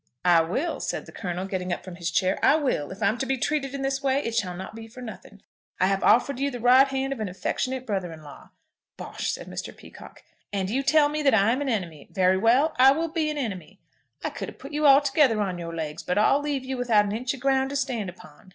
[0.25, 2.89] "I will," said the Colonel, getting up from his chair; "I will.
[2.89, 5.43] If I'm to be treated in this way it shall not be for nothing.
[5.79, 8.49] I have offered you the right hand of an affectionate brother in law."
[8.97, 9.77] "Bosh," said Mr.
[9.77, 10.23] Peacocke.
[10.51, 12.07] "And you tell me that I am an enemy.
[12.09, 13.79] Very well; I will be an enemy.
[14.23, 17.11] I could have put you altogether on your legs, but I'll leave you without an
[17.11, 18.49] inch of ground to stand upon.